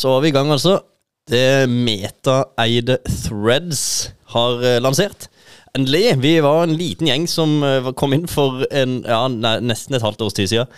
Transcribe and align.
Så 0.00 0.08
var 0.08 0.22
vi 0.24 0.30
i 0.30 0.32
gang, 0.32 0.48
altså. 0.48 0.78
Det 1.28 1.68
meta-eide 1.68 2.96
Threads 3.04 3.82
har 4.32 4.62
eh, 4.64 4.78
lansert. 4.80 5.26
Endelig. 5.76 6.14
Vi 6.22 6.38
var 6.40 6.62
en 6.64 6.72
liten 6.78 7.10
gjeng 7.10 7.26
som 7.28 7.58
eh, 7.66 7.90
kom 8.00 8.16
inn 8.16 8.24
for 8.30 8.64
en, 8.72 9.02
ja, 9.04 9.26
nesten 9.60 9.98
et 9.98 10.06
halvt 10.06 10.24
års 10.24 10.38
tid 10.38 10.48
siden. 10.54 10.72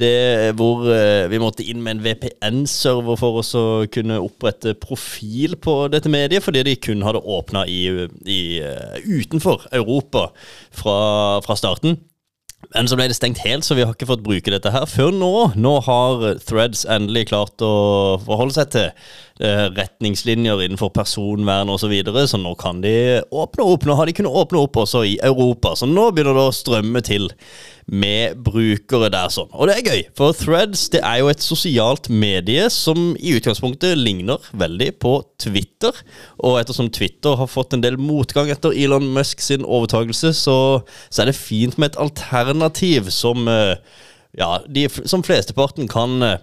Det 0.00 0.54
hvor 0.56 0.86
eh, 0.86 1.26
vi 1.32 1.40
måtte 1.42 1.66
inn 1.66 1.82
med 1.82 1.98
en 1.98 2.04
VPN-server 2.04 3.18
for 3.18 3.40
oss 3.42 3.50
å 3.58 3.64
kunne 3.92 4.20
opprette 4.22 4.76
profil 4.78 5.58
på 5.60 5.74
dette 5.90 6.12
mediet, 6.12 6.44
fordi 6.46 6.62
de 6.70 6.76
kun 6.78 7.02
hadde 7.04 7.26
åpna 7.26 7.66
utenfor 7.66 9.66
Europa 9.82 10.28
fra, 10.70 10.96
fra 11.42 11.58
starten. 11.58 11.98
Men 12.70 12.86
så 12.86 12.94
ble 12.94 13.08
det 13.10 13.16
stengt 13.16 13.40
helt, 13.42 13.64
så 13.66 13.74
vi 13.74 13.82
har 13.82 13.96
ikke 13.96 14.06
fått 14.10 14.22
bruke 14.22 14.52
dette 14.52 14.70
her 14.70 14.84
før 14.86 15.10
nå. 15.16 15.30
Nå 15.58 15.72
har 15.86 16.26
Threads 16.46 16.84
endelig 16.86 17.26
klart 17.32 17.62
å 17.64 18.20
forholde 18.22 18.54
seg 18.54 18.70
til 18.74 18.86
eh, 19.42 19.64
retningslinjer 19.74 20.62
innenfor 20.66 20.92
personvern 20.94 21.72
osv., 21.72 21.88
så, 21.88 21.90
videre, 21.90 22.26
så 22.30 22.38
nå 22.38 22.52
kan 22.60 22.82
de 22.84 22.94
åpne 23.32 23.66
opp. 23.66 23.88
Nå 23.88 23.96
har 23.98 24.06
de 24.06 24.14
kunnet 24.14 24.38
åpne 24.44 24.62
opp 24.62 24.78
også 24.84 25.02
i 25.08 25.16
Europa, 25.26 25.74
så 25.74 25.88
nå 25.88 26.10
begynner 26.12 26.36
det 26.36 26.46
å 26.46 26.54
strømme 26.54 27.02
til 27.06 27.30
med 27.90 28.38
brukere 28.46 29.10
der 29.10 29.30
sånn. 29.34 29.50
Og 29.50 29.66
det 29.66 29.76
er 29.78 29.88
gøy, 29.90 30.02
for 30.18 30.36
Threads 30.36 30.86
det 30.94 31.00
er 31.02 31.20
jo 31.20 31.30
et 31.32 31.42
sosialt 31.42 32.06
medie 32.12 32.68
som 32.70 33.14
i 33.18 33.34
utgangspunktet 33.38 33.98
ligner 33.98 34.42
veldig 34.54 34.92
på 35.02 35.16
Twitter. 35.42 35.96
Og 36.38 36.60
ettersom 36.60 36.92
Twitter 36.94 37.34
har 37.40 37.50
fått 37.50 37.74
en 37.74 37.82
del 37.82 37.98
motgang 38.00 38.52
etter 38.52 38.76
Elon 38.76 39.10
Musk 39.16 39.42
sin 39.42 39.66
overtagelse, 39.66 40.32
så, 40.38 40.58
så 41.10 41.22
er 41.24 41.32
det 41.32 41.38
fint 41.38 41.78
med 41.78 41.92
et 41.92 42.00
alternativ 42.04 43.10
som 43.14 43.50
eh, 43.50 43.74
ja, 44.38 44.60
de, 44.70 44.86
som 45.10 45.24
flesteparten 45.26 45.90
kan 45.90 46.22
eh, 46.22 46.38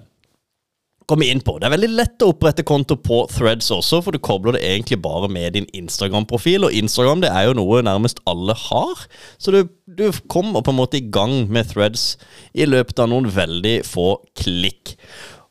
komme 1.07 1.27
inn 1.31 1.39
på. 1.43 1.55
Det 1.57 1.67
er 1.67 1.73
veldig 1.75 1.89
lett 1.95 2.23
å 2.23 2.31
opprette 2.33 2.65
konto 2.67 2.97
på 2.99 3.21
Threads 3.31 3.69
også, 3.71 4.01
for 4.03 4.15
du 4.15 4.19
kobler 4.23 4.57
det 4.57 4.65
egentlig 4.67 4.99
bare 5.03 5.29
med 5.31 5.55
din 5.55 5.69
Instagram-profil. 5.77 6.67
Og 6.67 6.75
Instagram 6.75 7.23
det 7.23 7.31
er 7.31 7.47
jo 7.47 7.55
noe 7.61 7.79
nærmest 7.85 8.19
alle 8.27 8.55
har, 8.67 9.07
så 9.39 9.55
du, 9.55 9.61
du, 9.87 10.09
kommer 10.27 10.65
på 10.65 10.73
en 10.73 10.79
måte 10.81 10.99
i 10.99 11.07
gang 11.07 11.45
med 11.51 11.71
Threads 11.71 12.17
i 12.57 12.67
løpet 12.67 12.99
av 12.99 13.11
noen 13.13 13.31
veldig 13.31 13.79
få 13.87 14.17
klikk. 14.39 14.97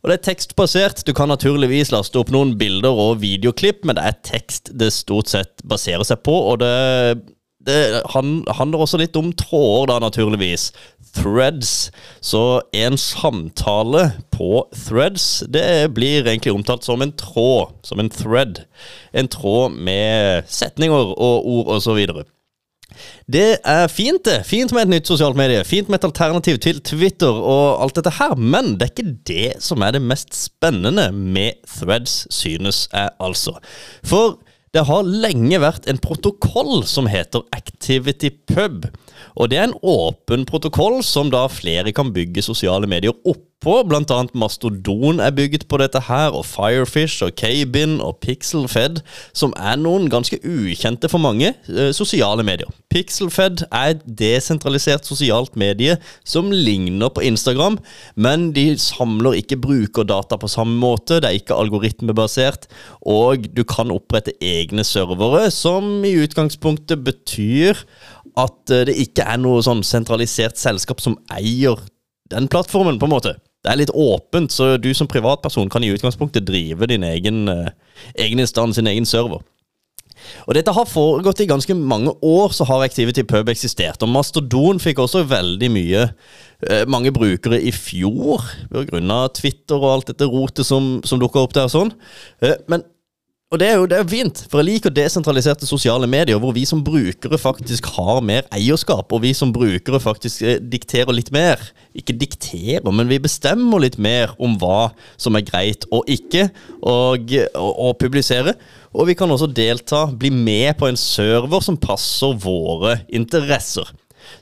Og 0.04 0.12
Det 0.12 0.18
er 0.20 0.26
tekstbasert. 0.28 1.00
Du 1.08 1.10
kan 1.16 1.32
naturligvis 1.32 1.90
laste 1.90 2.20
opp 2.20 2.28
noen 2.30 2.52
bilder 2.60 2.94
og 2.94 3.22
videoklipp, 3.24 3.80
men 3.88 3.96
det 3.98 4.04
er 4.06 4.20
tekst 4.28 4.70
det 4.78 4.92
stort 4.94 5.32
sett 5.32 5.64
baserer 5.66 6.06
seg 6.06 6.20
på. 6.22 6.36
og 6.52 6.60
det 6.62 7.16
det 7.66 8.02
handler 8.10 8.82
også 8.82 9.00
litt 9.00 9.16
om 9.18 9.32
tråder, 9.36 9.90
da, 9.90 9.98
naturligvis. 10.06 10.70
Threads. 11.16 11.90
Så 12.24 12.60
en 12.76 12.98
samtale 13.00 14.10
på 14.34 14.66
threads, 14.76 15.44
det 15.48 15.94
blir 15.96 16.26
egentlig 16.26 16.54
omtalt 16.54 16.86
som 16.86 17.02
en 17.02 17.14
tråd. 17.16 17.74
Som 17.86 18.02
en 18.02 18.12
thread. 18.12 18.64
En 19.12 19.28
tråd 19.32 19.76
med 19.76 20.46
setninger 20.48 21.12
og 21.16 21.46
ord 21.46 21.76
osv. 21.78 22.24
Det 23.26 23.58
er 23.66 23.88
fint, 23.90 24.22
det. 24.24 24.40
Fint 24.46 24.72
med 24.72 24.86
et 24.86 24.92
nytt 24.94 25.10
sosialt 25.10 25.36
medie. 25.38 25.64
Fint 25.66 25.90
med 25.90 25.98
et 25.98 26.08
alternativ 26.08 26.60
til 26.62 26.80
Twitter 26.86 27.34
og 27.34 27.82
alt 27.82 27.98
dette 27.98 28.14
her. 28.20 28.36
Men 28.38 28.76
det 28.78 28.86
er 28.86 28.94
ikke 28.94 29.16
det 29.28 29.48
som 29.64 29.82
er 29.82 29.96
det 29.96 30.04
mest 30.04 30.34
spennende 30.36 31.10
med 31.12 31.58
threads, 31.66 32.24
synes 32.34 32.86
jeg 32.92 33.10
altså. 33.20 33.56
For 34.06 34.38
det 34.74 34.86
har 34.88 35.06
lenge 35.06 35.60
vært 35.62 35.86
en 35.90 36.00
protokoll 36.02 36.82
som 36.88 37.08
heter 37.10 37.46
Activity 37.56 38.32
Pub. 38.50 38.88
Og 39.34 39.50
det 39.50 39.58
er 39.60 39.68
en 39.70 39.78
åpen 39.82 40.46
protokoll 40.48 41.02
som 41.06 41.32
da 41.32 41.46
flere 41.50 41.92
kan 41.96 42.14
bygge 42.14 42.44
sosiale 42.46 42.88
medier 42.90 43.16
opp 43.26 43.44
på. 43.64 43.76
Blant 43.88 44.12
annet 44.14 44.34
Mastodon 44.36 45.20
er 45.22 45.34
bygget 45.34 45.66
på 45.70 45.78
dette 45.80 46.00
her, 46.08 46.34
og 46.36 46.44
Firefish 46.48 47.24
og 47.24 47.34
Kabin 47.40 47.98
og 48.04 48.18
Pixelfed, 48.24 49.00
som 49.36 49.54
er 49.56 49.78
noen 49.80 50.10
ganske 50.12 50.38
ukjente 50.44 51.10
for 51.12 51.22
mange 51.22 51.52
eh, 51.52 51.92
sosiale 51.96 52.44
medier. 52.46 52.70
Pixelfed 52.92 53.64
er 53.70 53.94
et 53.94 54.04
desentralisert 54.20 55.08
sosialt 55.08 55.56
medie 55.58 55.96
som 56.24 56.52
ligner 56.52 57.10
på 57.12 57.24
Instagram, 57.26 57.78
men 58.14 58.50
de 58.56 58.68
samler 58.80 59.40
ikke 59.40 59.60
brukerdata 59.62 60.38
på 60.40 60.50
samme 60.52 60.76
måte, 60.80 61.20
det 61.20 61.30
er 61.30 61.40
ikke 61.40 61.58
algoritmebasert, 61.58 62.68
og 63.02 63.48
du 63.56 63.64
kan 63.68 63.92
opprette 63.94 64.36
egne 64.40 64.84
servere, 64.86 65.48
som 65.54 66.04
i 66.06 66.16
utgangspunktet 66.22 67.02
betyr 67.06 67.86
at 68.36 68.72
eh, 68.72 68.84
det 68.88 68.96
ikke 69.00 69.15
er 69.24 69.40
noe 69.40 69.62
sånn 69.64 69.84
sentralisert 69.86 70.58
selskap 70.60 71.00
som 71.00 71.16
eier 71.32 71.80
den 72.32 72.48
plattformen, 72.50 72.98
på 72.98 73.06
en 73.06 73.14
måte. 73.14 73.36
Det 73.64 73.72
er 73.72 73.80
litt 73.80 73.94
åpent, 73.94 74.52
så 74.52 74.76
du 74.78 74.92
som 74.94 75.08
privatperson 75.10 75.70
kan 75.70 75.84
i 75.84 75.92
utgangspunktet 75.94 76.46
drive 76.46 76.88
din 76.90 77.06
egen, 77.06 77.46
uh, 77.48 77.70
egen 78.18 78.42
instans, 78.42 78.78
sin 78.78 78.90
egen 78.90 79.06
server. 79.06 79.42
Og 80.46 80.54
Dette 80.56 80.72
har 80.74 80.88
foregått 80.88 81.42
i 81.42 81.48
ganske 81.48 81.74
mange 81.76 82.12
år, 82.24 82.54
så 82.54 82.66
har 82.68 82.84
Activity 82.84 83.22
Pub 83.26 83.50
eksistert. 83.52 84.02
Og 84.02 84.10
Mastodon 84.10 84.80
fikk 84.82 85.02
også 85.02 85.24
veldig 85.28 85.70
mye 85.70 86.06
eh, 86.06 86.84
mange 86.88 87.12
brukere 87.14 87.60
i 87.60 87.72
fjor, 87.74 88.44
pga. 88.72 89.20
Twitter 89.36 89.76
og 89.76 89.90
alt 89.92 90.12
dette 90.12 90.28
rotet 90.30 90.66
som, 90.66 90.96
som 91.06 91.20
dukka 91.22 91.44
opp 91.44 91.54
der. 91.56 91.70
sånn. 91.72 91.92
Eh, 92.42 92.56
men 92.70 92.84
og 93.54 93.60
det 93.62 93.66
er 93.70 93.76
jo 93.78 93.86
det 93.86 93.98
er 94.00 94.08
fint, 94.10 94.40
for 94.50 94.58
jeg 94.58 94.66
liker 94.66 94.90
desentraliserte 94.90 95.68
sosiale 95.68 96.08
medier 96.10 96.40
hvor 96.42 96.50
vi 96.56 96.64
som 96.66 96.80
brukere 96.82 97.38
faktisk 97.38 97.86
har 97.94 98.18
mer 98.26 98.48
eierskap, 98.50 99.12
og 99.14 99.22
vi 99.22 99.30
som 99.38 99.52
brukere 99.54 100.00
faktisk 100.02 100.42
eh, 100.42 100.56
dikterer 100.58 101.14
litt 101.14 101.30
mer. 101.30 101.62
Ikke 101.94 102.16
dikterer, 102.18 102.82
men 102.90 103.06
vi 103.06 103.20
bestemmer 103.22 103.84
litt 103.84 104.00
mer 104.02 104.34
om 104.42 104.56
hva 104.58 104.88
som 105.14 105.38
er 105.38 105.46
greit 105.46 105.86
og 105.94 106.10
ikke 106.10 106.48
å 106.82 107.92
publisere. 108.00 108.56
Og 108.90 109.12
vi 109.12 109.14
kan 109.14 109.30
også 109.30 109.46
delta, 109.54 110.08
bli 110.10 110.32
med 110.34 110.74
på 110.80 110.90
en 110.90 110.98
server 110.98 111.62
som 111.62 111.78
passer 111.78 112.34
våre 112.42 112.98
interesser. 113.14 113.94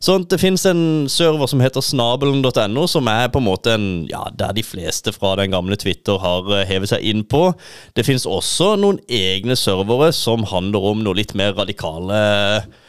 Sånn, 0.05 0.27
Det 0.29 0.41
finnes 0.41 0.65
en 0.69 0.85
server 1.11 1.49
som 1.51 1.63
heter 1.65 1.85
snabelen.no, 1.85 2.87
som 2.91 3.09
er 3.11 3.29
på 3.33 3.41
en 3.41 3.49
måte 3.49 3.75
en, 3.75 3.89
ja, 4.11 4.27
der 4.35 4.55
de 4.57 4.65
fleste 4.67 5.15
fra 5.15 5.35
den 5.41 5.55
gamle 5.55 5.79
Twitter 5.81 6.19
har 6.23 6.49
eh, 6.53 6.67
hevet 6.69 6.93
seg 6.93 7.05
inn 7.05 7.25
på. 7.25 7.53
Det 7.97 8.07
finnes 8.07 8.27
også 8.29 8.75
noen 8.81 9.01
egne 9.09 9.57
servere 9.59 10.13
som 10.17 10.47
handler 10.51 10.91
om 10.93 11.05
noe 11.05 11.19
litt 11.19 11.35
mer 11.39 11.55
radikale 11.57 12.21
uh, 12.61 12.84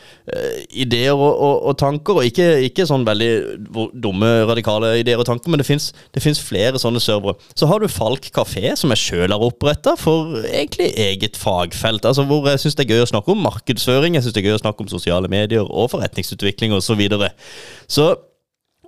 ideer 0.74 1.14
og, 1.14 1.32
og, 1.34 1.56
og, 1.70 1.78
tanker. 1.78 2.20
Og 2.20 2.30
ikke, 2.30 2.48
ikke, 2.70 2.88
sånn 2.90 3.06
veldig 3.08 3.32
dumme, 4.02 4.32
radikale 4.50 4.96
ideer 5.02 5.22
og 5.22 5.28
tanker, 5.30 5.52
men 5.52 5.62
det 5.62 5.68
fins 5.68 6.42
flere 6.42 6.82
sånne 6.82 7.02
servere. 7.04 7.38
Så 7.58 7.70
har 7.70 7.82
du 7.82 7.90
Falk 7.92 8.28
kafé, 8.36 8.74
som 8.80 8.92
jeg 8.94 9.04
sjøl 9.04 9.34
har 9.34 9.46
oppretta 9.46 9.96
for 10.00 10.40
egentlig 10.44 10.92
eget 11.00 11.40
fagfelt. 11.40 12.06
Altså 12.06 12.26
Hvor 12.28 12.50
jeg 12.50 12.64
syns 12.64 12.78
det 12.78 12.88
er 12.88 12.96
gøy 12.96 13.06
å 13.06 13.12
snakke 13.14 13.36
om 13.36 13.44
markedsføring, 13.46 14.18
jeg 14.18 14.26
syns 14.26 14.38
det 14.38 14.44
er 14.44 14.50
gøy 14.50 14.60
å 14.60 14.64
snakke 14.66 14.86
om 14.86 14.92
sosiale 14.92 15.32
medier 15.32 15.66
og 15.66 15.92
forretningsutvikling 15.94 16.76
osv. 16.76 16.86
Så, 16.86 17.00
videre. 17.00 17.32
så 17.92 18.04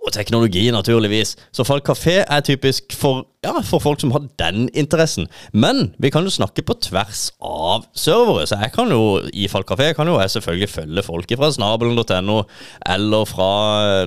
og 0.07 0.13
teknologi, 0.15 0.63
naturligvis. 0.71 1.35
Så 1.55 1.65
Falk 1.67 1.85
kafé 1.89 2.21
er 2.23 2.43
typisk 2.45 2.95
for, 2.95 3.25
ja, 3.43 3.53
for 3.65 3.83
folk 3.83 4.01
som 4.01 4.13
har 4.15 4.27
den 4.39 4.69
interessen. 4.73 5.27
Men 5.51 5.91
vi 5.99 6.11
kan 6.13 6.23
jo 6.23 6.33
snakke 6.33 6.63
på 6.65 6.77
tvers 6.87 7.27
av 7.43 7.85
servere. 7.97 8.47
Så 8.47 8.59
jeg 8.61 8.73
kan 8.75 8.91
jo 8.93 9.19
i 9.33 9.49
Falk 9.51 9.67
kafé 9.69 9.91
kan 9.97 10.07
jo 10.07 10.19
jeg 10.21 10.35
selvfølgelig 10.37 10.69
følge 10.69 11.03
folk 11.03 11.33
fra 11.37 11.51
snabelen.no 11.51 12.37
eller 12.87 13.25
fra 13.27 13.49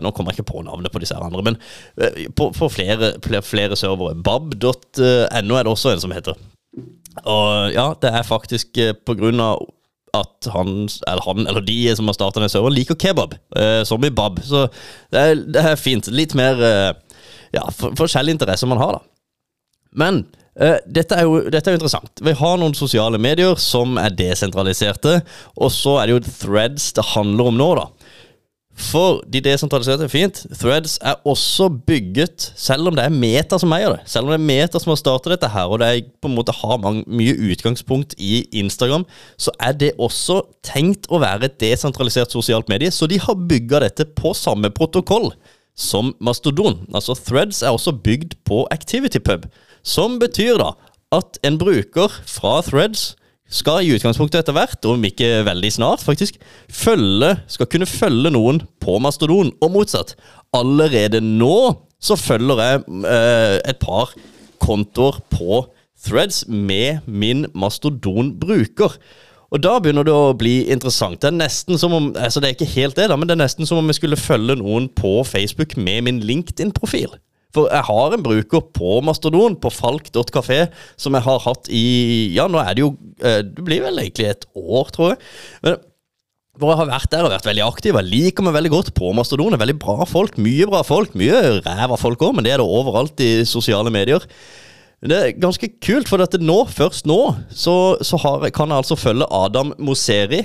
Nå 0.01 0.13
kommer 0.17 0.33
jeg 0.33 0.41
ikke 0.41 0.53
på 0.53 0.63
navnet 0.65 0.93
på 0.93 1.03
disse 1.03 1.17
andre, 1.17 1.43
men 1.45 1.59
eh, 2.01 2.27
på, 2.37 2.51
på 2.57 2.69
flere, 2.73 3.15
flere 3.21 3.77
servere. 3.77 4.17
Bab.no 4.17 5.59
er 5.59 5.67
det 5.67 5.75
også 5.75 5.93
en 5.93 6.03
som 6.03 6.17
heter. 6.17 6.39
Og 7.27 7.75
ja, 7.75 7.91
det 8.03 8.15
er 8.15 8.27
faktisk 8.27 8.79
eh, 8.81 8.95
på 8.95 9.17
grunn 9.19 9.43
av 9.43 9.61
at 10.17 10.49
han 10.55 10.89
eller, 11.07 11.23
han, 11.25 11.47
eller 11.47 11.65
de 11.65 11.79
som 11.97 12.09
har 12.11 12.17
starta 12.17 12.43
den 12.43 12.53
serveren, 12.53 12.77
liker 12.77 12.99
kebab. 12.99 13.37
Eh, 13.57 13.83
som 13.89 14.05
i 14.05 14.11
bab. 14.11 14.41
Så 14.45 14.67
det 15.13 15.23
er, 15.23 15.41
det 15.55 15.65
er 15.73 15.81
fint. 15.81 16.11
Litt 16.13 16.35
mer 16.39 16.61
eh, 16.67 16.91
ja, 17.57 17.65
for, 17.75 17.95
forskjellige 17.99 18.39
interesser 18.39 18.71
man 18.71 18.83
har, 18.83 18.99
da. 18.99 19.07
Men 20.01 20.23
eh, 20.61 20.79
dette, 20.87 21.19
er 21.19 21.27
jo, 21.27 21.41
dette, 21.51 21.67
er 21.67 21.75
jo, 21.75 21.81
interessant. 21.81 22.23
Vi 22.23 22.35
har 22.39 22.61
noen 22.61 22.77
sosiale 22.79 23.19
medier 23.23 23.57
som 23.61 23.99
er 24.01 24.15
desentraliserte. 24.15 25.21
Og 25.59 25.73
så 25.75 25.99
er 26.01 26.09
det 26.11 26.19
jo 26.19 26.37
threads 26.45 26.93
det 26.99 27.07
handler 27.15 27.51
om 27.51 27.61
nå, 27.61 27.71
da. 27.81 27.89
For 28.81 29.21
de 29.29 29.43
desentraliserte 29.45 30.07
er 30.07 30.13
fint. 30.13 30.41
Threads 30.57 30.97
er 31.05 31.19
også 31.29 31.69
bygget, 31.87 32.47
selv 32.57 32.89
om 32.89 32.97
det 32.97 33.05
er 33.05 33.15
Meta 33.15 33.59
som 33.61 33.73
eier 33.77 33.95
det. 33.95 34.01
Selv 34.09 34.27
om 34.27 34.33
det 34.33 34.39
er 34.39 34.47
Meta 34.49 34.81
som 34.81 34.95
har 34.95 35.01
startet 35.01 35.35
dette 35.35 35.51
her, 35.53 35.69
og 35.69 35.83
det 35.83 35.89
er 35.91 36.09
på 36.23 36.31
en 36.31 36.37
måte 36.39 36.55
har 36.57 36.81
mye 36.81 37.37
utgangspunkt 37.51 38.17
i 38.19 38.43
Instagram, 38.63 39.05
så 39.37 39.53
er 39.61 39.77
det 39.77 39.93
også 40.01 40.41
tenkt 40.67 41.11
å 41.13 41.21
være 41.23 41.51
et 41.51 41.61
desentralisert 41.63 42.33
sosialt 42.33 42.73
medie. 42.73 42.93
Så 42.95 43.09
de 43.11 43.21
har 43.21 43.47
bygga 43.51 43.85
dette 43.85 44.09
på 44.17 44.33
samme 44.37 44.73
protokoll 44.75 45.31
som 45.79 46.15
Mastodon. 46.21 46.81
Altså 46.95 47.17
Threads 47.19 47.63
er 47.63 47.77
også 47.77 47.95
bygd 48.05 48.39
på 48.49 48.65
ActivityPub, 48.73 49.47
som 49.85 50.19
betyr 50.23 50.61
da 50.61 50.75
at 51.15 51.41
en 51.47 51.57
bruker 51.59 52.13
fra 52.29 52.61
Threads 52.65 53.15
skal 53.51 53.83
i 53.83 53.95
utgangspunktet 53.97 54.45
etter 54.45 54.55
hvert, 54.57 54.87
om 54.87 55.05
ikke 55.07 55.43
veldig 55.47 55.71
snart, 55.75 56.05
faktisk, 56.07 56.39
følge, 56.71 57.35
skal 57.51 57.69
kunne 57.71 57.89
følge 57.91 58.33
noen 58.33 58.63
på 58.83 58.99
Mastodon, 59.03 59.53
og 59.61 59.73
motsatt. 59.75 60.15
Allerede 60.57 61.23
nå 61.25 61.57
så 62.01 62.17
følger 62.17 62.63
jeg 62.65 62.85
eh, 63.11 63.57
et 63.69 63.81
par 63.83 64.15
kontoer 64.63 65.21
på 65.33 65.65
Threads 66.01 66.47
med 66.49 67.05
min 67.05 67.45
Mastodon-bruker. 67.55 68.97
Og 69.51 69.63
da 69.63 69.75
begynner 69.83 70.07
det 70.07 70.15
å 70.15 70.37
bli 70.39 70.71
interessant. 70.71 71.19
Det 71.21 71.29
er 71.29 71.41
nesten 71.41 71.81
som 71.81 71.93
om 71.97 72.13
altså 72.15 72.41
det 72.41 72.49
er 72.53 72.57
ikke 72.57 72.77
helt 72.77 72.97
det 72.97 73.09
da, 73.11 73.19
men 73.19 73.29
det 73.29 73.35
er 73.35 73.43
nesten 73.43 73.69
som 73.69 73.81
om 73.81 73.91
jeg 73.91 73.99
skulle 73.99 74.21
følge 74.21 74.57
noen 74.61 74.87
på 74.95 75.21
Facebook 75.27 75.75
med 75.77 76.07
min 76.07 76.23
LinkedIn-profil. 76.25 77.19
For 77.55 77.71
jeg 77.73 77.87
har 77.89 78.15
en 78.15 78.25
bruker 78.25 78.63
på 78.77 79.01
Mastodon, 79.03 79.57
på 79.59 79.73
falk.kafé, 79.75 80.65
som 81.01 81.17
jeg 81.17 81.27
har 81.27 81.45
hatt 81.47 81.71
i 81.75 81.85
Ja, 82.37 82.47
nå 82.51 82.61
er 82.63 82.77
det 82.77 82.85
jo 82.85 82.93
eh, 83.19 83.41
Det 83.43 83.65
blir 83.67 83.83
vel 83.83 83.99
egentlig 84.03 84.29
et 84.31 84.47
år, 84.55 84.93
tror 84.95 85.15
jeg. 85.15 85.23
Men 85.67 85.81
hvor 86.61 86.75
jeg 86.75 86.81
har 86.83 86.91
vært 86.91 87.13
der 87.13 87.25
og 87.25 87.33
vært 87.33 87.47
veldig 87.49 87.63
aktiv. 87.65 87.97
Jeg 87.97 88.11
liker 88.11 88.45
meg 88.45 88.57
veldig 88.57 88.73
godt 88.75 88.91
på 88.97 89.13
Mastodon. 89.17 89.55
Det 89.55 89.59
er 89.59 89.65
veldig 89.65 89.79
bra 89.81 90.05
folk. 90.09 90.37
Mye 90.43 90.67
bra 90.69 90.83
folk. 90.85 91.15
Mye 91.17 91.61
ræva 91.65 91.97
folk 92.01 92.25
òg, 92.27 92.35
men 92.37 92.45
det 92.45 92.53
er 92.53 92.61
det 92.61 92.67
overalt 92.69 93.23
i 93.25 93.31
sosiale 93.49 93.93
medier. 93.95 94.27
Det 95.01 95.17
er 95.17 95.39
ganske 95.41 95.71
kult, 95.81 96.11
for 96.11 96.21
dette 96.21 96.43
nå, 96.43 96.59
først 96.69 97.07
nå 97.09 97.21
så, 97.49 97.97
så 98.05 98.19
har, 98.21 98.45
kan 98.53 98.69
jeg 98.69 98.83
altså 98.83 98.99
følge 99.01 99.31
Adam 99.33 99.73
Moseri, 99.81 100.43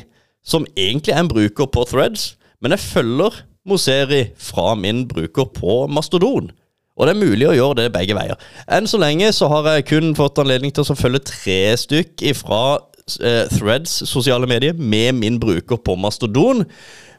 som 0.47 0.63
egentlig 0.77 1.11
er 1.11 1.25
en 1.25 1.31
bruker 1.31 1.67
på 1.67 1.83
Threads. 1.89 2.35
Men 2.63 2.71
jeg 2.71 2.85
følger 2.85 3.41
Moseri 3.67 4.21
fra 4.39 4.71
min 4.79 5.03
bruker 5.09 5.49
på 5.57 5.81
Mastodon. 5.91 6.53
Og 6.95 7.07
det 7.07 7.15
er 7.15 7.23
mulig 7.27 7.47
å 7.49 7.55
gjøre 7.55 7.81
det 7.81 7.93
begge 7.95 8.15
veier. 8.15 8.39
Enn 8.71 8.87
så 8.87 8.99
lenge 9.01 9.31
så 9.35 9.49
har 9.51 9.67
jeg 9.73 9.87
kun 9.89 10.13
fått 10.17 10.39
anledning 10.41 10.71
til 10.75 10.87
å 10.87 10.97
følge 10.97 11.25
tre 11.27 11.59
stykk 11.79 12.23
fra 12.39 12.61
eh, 13.19 13.43
Threads 13.51 13.97
sosiale 14.07 14.47
medier 14.47 14.77
med 14.77 15.17
min 15.19 15.39
bruker 15.41 15.81
på 15.81 15.97
Mastodon. 15.99 16.63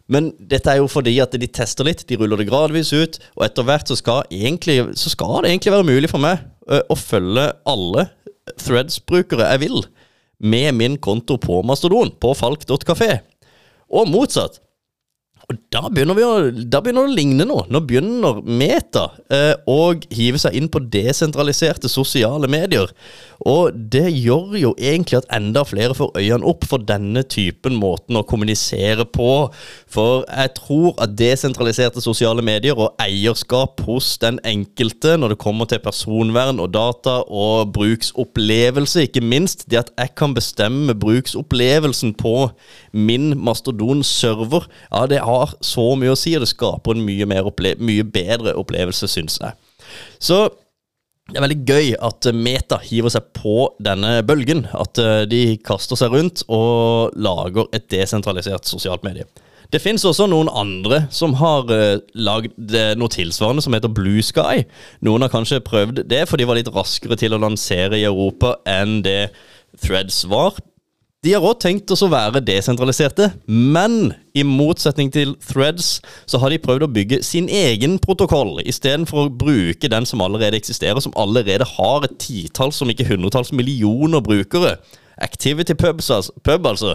Men 0.08 0.30
dette 0.38 0.70
er 0.70 0.80
jo 0.80 0.88
fordi 0.88 1.16
at 1.20 1.34
de 1.34 1.48
tester 1.50 1.88
litt, 1.88 2.06
de 2.08 2.16
ruller 2.16 2.40
det 2.40 2.48
gradvis 2.48 2.94
ut. 2.94 3.18
Og 3.36 3.46
etter 3.48 3.66
hvert 3.66 3.90
så 3.90 3.98
skal, 3.98 4.24
egentlig, 4.32 4.78
så 4.96 5.12
skal 5.12 5.42
det 5.42 5.52
egentlig 5.52 5.74
være 5.74 5.90
mulig 5.90 6.12
for 6.12 6.24
meg 6.24 6.40
eh, 6.70 6.82
å 6.88 6.96
følge 6.96 7.50
alle 7.68 8.08
Threads-brukere 8.62 9.48
jeg 9.50 9.66
vil, 9.66 9.80
med 10.38 10.76
min 10.78 10.96
konto 11.02 11.36
på 11.42 11.58
Mastodon, 11.66 12.12
på 12.22 12.32
falk.kafé. 12.38 13.18
Og 13.92 14.08
motsatt. 14.08 14.60
Og 15.46 15.58
da 15.70 15.84
begynner, 15.86 16.18
å, 16.26 16.48
da 16.66 16.80
begynner, 16.82 17.06
det 17.06 17.12
å 17.12 17.16
ligne 17.20 17.44
noe. 17.46 17.66
Nå 17.70 17.78
begynner 17.86 18.40
Meta 18.42 19.04
eh, 19.30 19.52
å 19.70 19.94
hive 20.10 20.40
seg 20.42 20.56
inn 20.58 20.66
på 20.72 20.82
desentraliserte 20.90 21.90
sosiale 21.90 22.50
medier. 22.50 22.90
Og 23.46 23.76
det 23.92 24.08
gjør 24.10 24.56
jo 24.58 24.72
egentlig 24.74 25.20
at 25.20 25.28
enda 25.36 25.62
flere 25.68 25.94
får 25.94 26.16
øynene 26.18 26.48
opp 26.50 26.66
for 26.66 26.82
denne 26.82 27.22
typen 27.30 27.76
måten 27.78 28.18
å 28.18 28.24
kommunisere 28.26 29.06
på. 29.06 29.28
For 29.92 30.24
jeg 30.26 30.54
tror 30.56 30.96
at 31.04 31.14
desentraliserte 31.14 32.02
sosiale 32.02 32.42
medier 32.42 32.74
og 32.74 32.98
eierskap 33.02 33.84
hos 33.86 34.16
den 34.22 34.40
enkelte 34.42 35.14
når 35.20 35.36
det 35.36 35.40
kommer 35.44 35.70
til 35.70 35.82
personvern 35.84 36.58
og 36.64 36.72
data 36.74 37.20
og 37.30 37.70
bruksopplevelse, 37.76 39.06
ikke 39.06 39.22
minst 39.22 39.68
det 39.70 39.84
at 39.84 39.94
jeg 39.94 40.14
kan 40.18 40.34
bestemme 40.34 40.96
bruksopplevelsen 40.98 42.16
på 42.18 42.34
min 42.96 43.30
Mastodon-server, 43.46 44.66
ja, 44.90 45.06
det 45.06 45.22
har 45.22 45.35
har 45.36 45.56
så 45.64 45.88
mye 45.98 46.14
å 46.14 46.18
si, 46.18 46.34
og 46.36 46.44
det 46.44 46.50
skaper 46.50 46.96
en 46.96 47.06
mye, 47.06 47.28
mye 47.28 48.06
bedre 48.10 48.56
opplevelse, 48.58 49.08
syns 49.12 49.38
jeg. 49.42 49.54
Så 50.18 50.46
det 51.26 51.40
er 51.40 51.42
veldig 51.42 51.62
gøy 51.66 51.88
at 52.06 52.28
Meta 52.38 52.78
hiver 52.84 53.10
seg 53.10 53.32
på 53.34 53.72
denne 53.82 54.20
bølgen. 54.26 54.68
At 54.78 54.98
eh, 55.02 55.24
de 55.26 55.56
kaster 55.66 55.98
seg 55.98 56.14
rundt 56.14 56.44
og 56.46 57.16
lager 57.18 57.66
et 57.74 57.88
desentralisert 57.90 58.68
sosialt 58.70 59.02
medie. 59.06 59.26
Det 59.74 59.80
fins 59.82 60.04
også 60.06 60.28
noen 60.30 60.46
andre 60.46 61.00
som 61.10 61.32
har 61.40 61.66
uh, 61.66 61.98
lagd 62.14 62.74
noe 62.94 63.10
tilsvarende 63.10 63.64
som 63.64 63.74
heter 63.74 63.90
Blue 63.90 64.22
Sky. 64.22 64.62
Noen 65.02 65.24
har 65.26 65.32
kanskje 65.32 65.58
prøvd 65.66 66.04
det, 66.06 66.22
for 66.30 66.38
de 66.38 66.46
var 66.46 66.60
litt 66.60 66.70
raskere 66.70 67.18
til 67.18 67.34
å 67.34 67.40
lansere 67.42 67.98
i 67.98 68.06
Europa 68.06 68.54
enn 68.70 69.00
det 69.02 69.32
Threads 69.82 70.22
var. 70.30 70.54
De 71.24 71.32
har 71.32 71.42
òg 71.42 71.56
tenkt 71.62 71.90
å 71.90 72.08
være 72.12 72.42
desentraliserte, 72.44 73.30
men 73.48 74.12
i 74.36 74.44
motsetning 74.46 75.08
til 75.14 75.32
Threads 75.42 75.96
så 76.28 76.38
har 76.42 76.52
de 76.52 76.60
prøvd 76.62 76.84
å 76.86 76.90
bygge 76.92 77.22
sin 77.24 77.48
egen 77.48 77.96
protokoll, 78.02 78.60
istedenfor 78.62 79.24
å 79.24 79.32
bruke 79.32 79.90
den 79.90 80.06
som 80.06 80.22
allerede 80.22 80.60
eksisterer, 80.60 81.00
som 81.02 81.16
allerede 81.18 81.66
har 81.72 82.06
et 82.06 82.14
titalls, 82.22 82.82
om 82.84 82.92
ikke 82.92 83.08
hundretalls 83.08 83.50
millioner 83.56 84.22
brukere. 84.22 84.76
Activity 85.16 85.72
Pubs, 85.72 86.10
altså, 86.12 86.36
pub, 86.44 86.66
altså. 86.68 86.94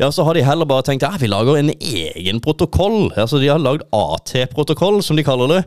Ja, 0.00 0.10
så 0.10 0.26
har 0.26 0.34
de 0.34 0.42
heller 0.42 0.66
bare 0.66 0.82
tenkt 0.88 1.06
ja, 1.06 1.14
vi 1.22 1.30
lager 1.30 1.56
en 1.60 1.70
egen 1.70 2.40
protokoll. 2.42 3.12
Altså, 3.14 3.38
De 3.38 3.46
har 3.48 3.62
lagd 3.62 3.86
AT-protokoll, 3.94 4.98
som 5.06 5.16
de 5.16 5.24
kaller 5.24 5.54
det. 5.54 5.62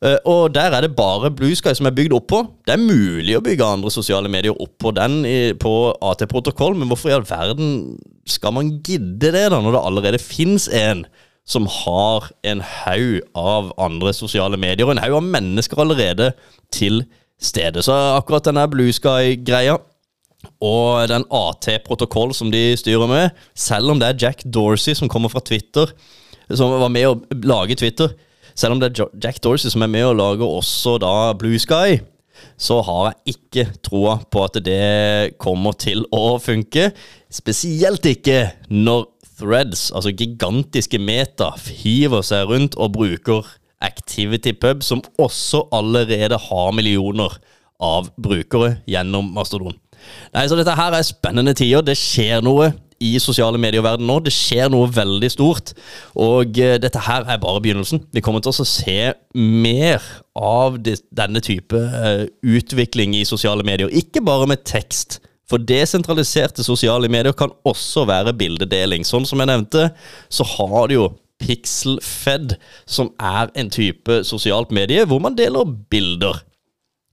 Uh, 0.00 0.16
og 0.24 0.54
der 0.54 0.72
er 0.72 0.86
det 0.86 0.94
bare 0.96 1.28
Blue 1.36 1.52
Sky 1.56 1.74
som 1.76 1.88
er 1.90 1.96
bygd 1.96 2.14
oppå. 2.16 2.42
Det 2.64 2.72
er 2.72 2.80
mulig 2.80 3.34
å 3.36 3.42
bygge 3.44 3.66
andre 3.66 3.92
sosiale 3.92 4.30
medier 4.32 4.56
oppå 4.56 4.94
den 4.96 5.18
i, 5.28 5.52
på 5.60 5.74
AT-protokoll, 5.92 6.78
men 6.78 6.88
hvorfor 6.88 7.12
i 7.12 7.16
all 7.18 7.26
verden 7.28 7.98
skal 8.28 8.54
man 8.56 8.78
gidde 8.86 9.32
det, 9.34 9.50
da, 9.52 9.58
når 9.60 9.76
det 9.76 9.82
allerede 9.90 10.22
fins 10.22 10.70
en 10.72 11.04
som 11.50 11.66
har 11.66 12.30
en 12.46 12.62
haug 12.62 13.20
av 13.36 13.72
andre 13.80 14.12
sosiale 14.16 14.56
medier, 14.60 14.86
og 14.86 14.94
en 14.94 15.02
haug 15.02 15.18
av 15.18 15.28
mennesker 15.34 15.82
allerede 15.82 16.30
til 16.72 17.02
stede. 17.40 17.82
Så 17.84 17.96
akkurat 18.14 18.46
denne 18.46 18.66
Blue 18.70 18.92
Sky-greia 18.94 19.78
og 20.64 21.08
den 21.10 21.26
AT-protokoll 21.28 22.32
som 22.36 22.52
de 22.52 22.70
styrer 22.80 23.10
med, 23.10 23.36
selv 23.52 23.92
om 23.92 24.00
det 24.00 24.08
er 24.08 24.20
Jack 24.26 24.44
Dorsey 24.48 24.96
som 24.96 25.10
kommer 25.12 25.32
fra 25.32 25.42
Twitter, 25.44 25.92
som 26.48 26.72
var 26.80 26.92
med 26.92 27.08
å 27.08 27.18
lage 27.44 27.76
Twitter, 27.80 28.14
selv 28.60 28.76
om 28.76 28.80
det 28.82 28.90
er 28.90 29.12
Jack 29.22 29.40
Dorsey 29.44 29.72
som 29.72 29.84
er 29.84 29.92
med 29.92 30.04
og 30.10 30.18
lager 30.20 30.44
også 30.46 30.98
da 31.00 31.32
Blue 31.40 31.58
Sky, 31.60 32.00
så 32.60 32.80
har 32.84 33.06
jeg 33.10 33.34
ikke 33.36 33.64
troa 33.84 34.18
på 34.32 34.44
at 34.44 34.58
det 34.64 35.38
kommer 35.40 35.76
til 35.80 36.04
å 36.12 36.36
funke. 36.40 36.90
Spesielt 37.32 38.04
ikke 38.08 38.50
når 38.68 39.08
Threads, 39.40 39.88
altså 39.96 40.12
gigantiske 40.12 41.00
meta, 41.00 41.54
hiver 41.80 42.24
seg 42.26 42.50
rundt 42.50 42.76
og 42.76 42.92
bruker 42.98 43.48
Activity 43.80 44.52
Pub, 44.52 44.84
som 44.84 45.00
også 45.16 45.64
allerede 45.72 46.36
har 46.36 46.74
millioner 46.76 47.38
av 47.80 48.10
brukere 48.20 48.74
gjennom 48.88 49.32
Mastodon. 49.32 49.78
Nei, 50.34 50.44
så 50.48 50.58
Dette 50.58 50.76
her 50.76 50.96
er 50.96 51.06
spennende 51.06 51.56
tider. 51.56 51.84
Det 51.84 51.96
skjer 51.96 52.44
noe 52.44 52.70
i 53.00 53.14
sosiale 53.22 53.58
medier-verden 53.60 54.06
nå. 54.08 54.18
Det 54.24 54.32
skjer 54.34 54.70
noe 54.72 54.90
veldig 54.92 55.30
stort. 55.32 55.72
Og 56.18 56.60
uh, 56.60 56.76
dette 56.82 57.06
her 57.06 57.26
er 57.26 57.40
bare 57.42 57.62
begynnelsen. 57.64 58.04
Vi 58.12 58.22
kommer 58.24 58.44
til 58.44 58.52
å 58.52 58.68
se 58.68 58.98
mer 59.34 60.04
av 60.36 60.78
det, 60.84 61.00
denne 61.16 61.42
type 61.44 61.76
uh, 61.76 62.26
utvikling 62.44 63.16
i 63.18 63.26
sosiale 63.28 63.66
medier. 63.66 63.92
Ikke 63.92 64.24
bare 64.24 64.48
med 64.50 64.64
tekst. 64.68 65.20
For 65.50 65.58
desentraliserte 65.58 66.62
sosiale 66.62 67.10
medier 67.10 67.34
kan 67.34 67.50
også 67.66 68.04
være 68.06 68.36
bildedeling. 68.38 69.02
Sånn 69.06 69.26
som 69.26 69.42
jeg 69.42 69.50
nevnte, 69.50 69.88
så 70.30 70.46
har 70.56 70.88
du 70.90 70.98
jo 71.00 71.08
Pixelfed, 71.40 72.58
som 72.84 73.14
er 73.16 73.48
en 73.56 73.70
type 73.72 74.20
sosialt 74.28 74.74
medie 74.76 75.06
hvor 75.08 75.22
man 75.24 75.38
deler 75.38 75.64
bilder. 75.90 76.42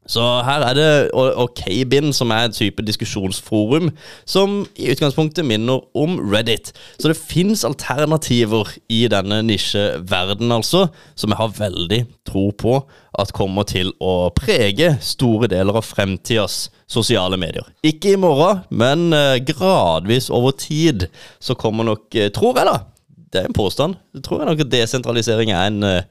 Så 0.07 0.23
her 0.47 0.63
er 0.65 0.77
det 0.77 0.89
OKBIN, 1.13 1.55
K-bin, 1.57 2.13
som 2.13 2.31
er 2.31 2.47
en 2.47 2.55
type 2.55 2.83
diskusjonsforum 2.85 3.91
som 4.25 4.61
i 4.79 4.89
utgangspunktet 4.91 5.45
minner 5.45 5.83
om 5.97 6.17
Reddit. 6.31 6.71
Så 6.99 7.11
det 7.11 7.17
fins 7.19 7.65
alternativer 7.67 8.71
i 8.89 9.05
denne 9.11 9.41
nisjeverdenen, 9.47 10.55
altså, 10.59 10.87
som 11.15 11.33
jeg 11.33 11.41
har 11.41 11.57
veldig 11.59 12.01
tro 12.27 12.49
på 12.51 12.79
at 13.17 13.33
kommer 13.33 13.65
til 13.67 13.91
å 14.03 14.29
prege 14.35 14.93
store 15.01 15.49
deler 15.51 15.79
av 15.79 15.87
fremtidas 15.87 16.67
sosiale 16.87 17.39
medier. 17.39 17.65
Ikke 17.85 18.13
i 18.13 18.19
morgen, 18.19 18.63
men 18.69 19.09
eh, 19.15 19.39
gradvis 19.43 20.29
over 20.33 20.53
tid 20.55 21.07
så 21.39 21.57
kommer 21.57 21.87
nok, 21.87 22.07
eh, 22.15 22.31
tror 22.33 22.59
jeg 22.59 22.69
da, 22.69 22.77
det 23.33 23.41
er 23.41 23.49
en 23.49 23.57
påstand, 23.57 23.97
tror 24.23 24.41
jeg 24.43 24.51
nok 24.51 24.63
at 24.63 24.71
desentralisering 24.71 25.51
er 25.51 25.71
en 25.71 25.83
eh, 25.83 26.07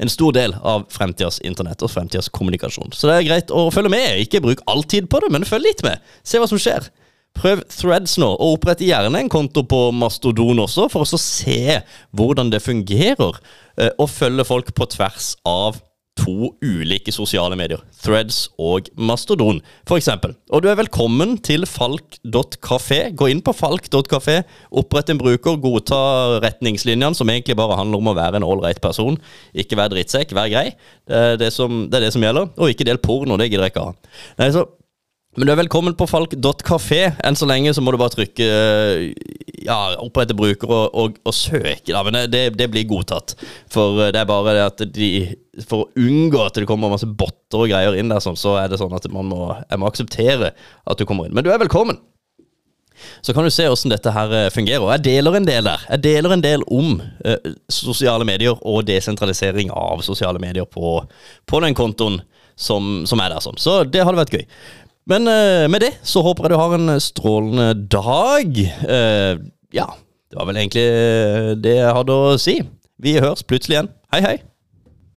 en 0.00 0.10
stor 0.12 0.32
del 0.36 0.54
av 0.64 0.86
fremtidas 0.92 1.40
internett 1.46 1.82
og 1.84 1.92
fremtidas 1.92 2.30
kommunikasjon. 2.32 2.94
Så 2.96 3.10
det 3.10 3.18
er 3.18 3.28
greit 3.28 3.52
å 3.52 3.66
følge 3.74 3.92
med. 3.92 4.22
Ikke 4.22 4.42
bruk 4.44 4.62
all 4.70 4.82
tid 4.88 5.10
på 5.12 5.20
det, 5.22 5.30
men 5.34 5.46
følg 5.48 5.68
litt 5.68 5.84
med. 5.86 6.00
Se 6.24 6.40
hva 6.40 6.48
som 6.50 6.60
skjer. 6.60 6.88
Prøv 7.36 7.62
Threads 7.70 8.16
nå, 8.18 8.26
og 8.32 8.56
opprett 8.56 8.82
gjerne 8.82 9.20
en 9.20 9.30
konto 9.30 9.62
på 9.68 9.82
Mastodon 9.94 10.64
også, 10.64 10.88
for 10.92 11.04
å 11.04 11.20
se 11.20 11.78
hvordan 12.16 12.50
det 12.52 12.62
fungerer. 12.64 13.38
Eh, 13.78 13.92
og 14.00 14.10
følge 14.10 14.48
folk 14.48 14.72
på 14.76 14.88
tvers 14.96 15.34
av 15.48 15.78
to 16.18 16.50
ulike 16.64 17.12
sosiale 17.14 17.56
medier, 17.58 17.80
Threads 18.02 18.48
og 18.60 18.88
Mastodon 18.98 19.60
f.eks. 19.88 20.08
Og 20.50 20.62
du 20.62 20.68
er 20.70 20.78
velkommen 20.78 21.36
til 21.46 21.66
falk.kafé. 21.68 23.00
Gå 23.16 23.30
inn 23.32 23.42
på 23.44 23.54
falk.kafé, 23.56 24.40
opprett 24.82 25.12
en 25.12 25.20
bruker, 25.20 25.60
godta 25.62 26.00
retningslinjene, 26.44 27.14
som 27.16 27.30
egentlig 27.30 27.58
bare 27.60 27.78
handler 27.80 28.02
om 28.02 28.12
å 28.12 28.16
være 28.18 28.40
en 28.40 28.48
ålreit 28.48 28.82
person. 28.82 29.18
Ikke 29.54 29.78
være 29.80 29.94
drittsekk, 29.96 30.34
vær 30.36 30.50
grei. 30.52 30.66
Det 31.08 31.22
er 31.32 31.40
det, 31.40 31.54
som, 31.54 31.86
det 31.88 32.00
er 32.00 32.08
det 32.08 32.12
som 32.16 32.26
gjelder. 32.26 32.52
Og 32.58 32.74
ikke 32.74 32.88
del 32.88 33.00
porno, 33.02 33.38
det 33.40 33.50
gidder 33.50 33.68
jeg 33.68 33.76
ikke 33.76 33.88
ha. 33.88 33.96
Nei, 34.42 34.52
så 34.56 34.66
men 35.38 35.46
du 35.46 35.52
er 35.52 35.60
velkommen 35.60 35.94
på 35.94 36.08
falk.kafé. 36.10 37.04
Enn 37.22 37.36
så 37.38 37.46
lenge 37.46 37.70
så 37.70 37.82
må 37.84 37.92
du 37.94 38.00
bare 38.00 38.10
trykke 38.16 38.46
ja, 39.64 39.78
opprette 40.00 40.36
bruker 40.36 40.70
og, 40.70 40.96
og, 40.96 41.16
og 41.26 41.36
søke, 41.36 41.92
da. 41.92 42.02
Men 42.06 42.22
det, 42.32 42.44
det 42.58 42.68
blir 42.72 42.88
godtatt. 42.90 43.36
For 43.72 44.00
eh, 44.06 44.12
det 44.14 44.22
er 44.22 44.28
bare 44.30 44.56
det 44.56 44.66
at 44.66 44.84
de 44.94 45.10
For 45.66 45.84
å 45.84 45.88
unngå 46.00 46.44
at 46.44 46.56
det 46.56 46.68
kommer 46.70 46.92
masse 46.92 47.08
botter 47.08 47.64
og 47.64 47.72
greier 47.72 47.98
inn 47.98 48.12
der, 48.12 48.22
sånn, 48.24 48.38
så 48.38 48.56
er 48.60 48.70
det 48.70 48.80
sånn 48.80 48.94
at 48.96 49.08
man 49.12 49.28
må, 49.30 49.50
jeg 49.66 49.80
må 49.80 49.90
akseptere 49.90 50.54
at 50.54 51.00
du 51.00 51.06
kommer 51.08 51.28
inn. 51.28 51.36
Men 51.36 51.46
du 51.46 51.52
er 51.52 51.60
velkommen. 51.62 52.00
Så 53.24 53.34
kan 53.34 53.44
du 53.44 53.50
se 53.52 53.66
hvordan 53.68 53.94
dette 53.94 54.12
her 54.14 54.34
eh, 54.36 54.50
fungerer. 54.52 54.84
Og 54.84 54.92
jeg 54.94 55.04
deler 55.08 55.38
en 55.38 55.48
del 55.48 55.68
der. 55.68 55.86
Jeg 55.94 56.04
deler 56.04 56.36
en 56.36 56.44
del 56.44 56.64
om 56.68 57.00
eh, 57.24 57.54
sosiale 57.72 58.26
medier 58.28 58.58
og 58.60 58.84
desentralisering 58.88 59.72
av 59.74 60.04
sosiale 60.06 60.42
medier 60.42 60.68
på, 60.68 60.98
på 61.48 61.64
den 61.64 61.76
kontoen 61.76 62.20
som, 62.60 63.02
som, 63.08 63.22
er 63.24 63.34
der. 63.34 63.44
sånn. 63.44 63.60
Så 63.60 63.82
det 63.88 64.04
hadde 64.04 64.20
vært 64.20 64.36
gøy. 64.36 64.44
Men 65.08 65.28
eh, 65.30 65.66
med 65.70 65.80
det 65.84 65.94
så 66.06 66.22
håper 66.24 66.46
jeg 66.46 66.52
du 66.52 66.60
har 66.60 66.76
en 66.76 67.00
strålende 67.02 67.70
dag. 67.90 68.60
Eh, 68.60 69.40
ja, 69.74 69.86
det 70.30 70.38
var 70.38 70.50
vel 70.50 70.60
egentlig 70.60 70.86
det 71.64 71.76
jeg 71.78 71.96
hadde 71.96 72.20
å 72.20 72.36
si. 72.40 72.60
Vi 73.00 73.16
høres 73.18 73.46
plutselig 73.46 73.78
igjen. 73.78 73.92
Hei, 74.12 74.20
hei. 74.26 74.36